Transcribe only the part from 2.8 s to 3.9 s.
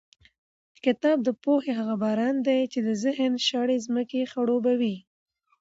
د ذهن شاړې